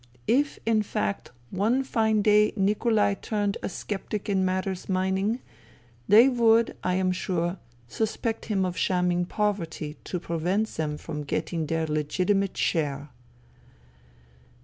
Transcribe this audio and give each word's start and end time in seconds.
If, 0.25 0.57
in 0.65 0.81
fact, 0.81 1.29
one 1.51 1.83
fine 1.83 2.23
day 2.23 2.53
Nikolai 2.55 3.13
turned 3.21 3.59
a 3.61 3.69
sceptic 3.69 4.27
in 4.29 4.43
matters 4.43 4.89
mining, 4.89 5.41
they 6.07 6.27
would, 6.27 6.75
I 6.83 6.95
am 6.95 7.11
sure, 7.11 7.59
suspect 7.87 8.45
him 8.45 8.65
of 8.65 8.75
shamming 8.75 9.25
poverty 9.27 9.97
to 10.05 10.19
prevent 10.19 10.69
them 10.69 10.97
from 10.97 11.21
getting 11.23 11.67
their 11.67 11.85
legitimate 11.85 12.57
share." 12.57 13.09